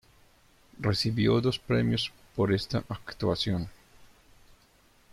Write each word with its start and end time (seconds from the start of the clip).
Recibió 0.79 1.39
dos 1.41 1.59
premios 1.59 2.11
por 2.35 2.51
esta 2.51 2.79
actuación. 2.89 3.69